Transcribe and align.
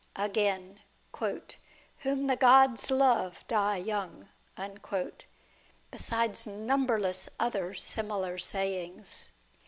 Again, 0.15 0.79
"whom 1.99 2.25
the 2.25 2.35
gods 2.35 2.89
love, 2.89 3.45
die 3.47 3.77
young;" 3.77 4.29
besides 5.91 6.47
number 6.47 6.99
less 6.99 7.29
other 7.39 7.75
similar 7.75 8.39
sayings. 8.39 9.29